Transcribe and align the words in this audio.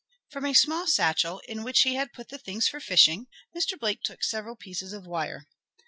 From 0.31 0.45
a 0.47 0.55
small 0.55 0.87
satchel, 0.87 1.43
in 1.47 1.63
which 1.63 1.81
he 1.81 1.93
had 1.93 2.11
put 2.11 2.29
the 2.29 2.39
things 2.39 2.67
for 2.67 2.79
fishing, 2.79 3.27
Mr. 3.55 3.77
Blake 3.77 4.01
took 4.01 4.23
several 4.23 4.55
pieces 4.55 4.93
of 4.93 5.05
wire. 5.05 5.45